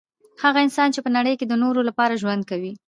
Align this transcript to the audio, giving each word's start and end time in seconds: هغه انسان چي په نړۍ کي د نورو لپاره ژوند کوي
هغه 0.43 0.59
انسان 0.65 0.87
چي 0.93 0.99
په 1.03 1.09
نړۍ 1.17 1.33
کي 1.39 1.45
د 1.47 1.53
نورو 1.63 1.81
لپاره 1.89 2.19
ژوند 2.21 2.43
کوي 2.49 2.71